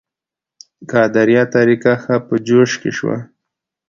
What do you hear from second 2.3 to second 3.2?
جوش کې شوه.